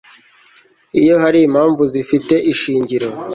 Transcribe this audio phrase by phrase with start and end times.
[1.01, 3.09] Iyo hari impamvu zifite ishingiro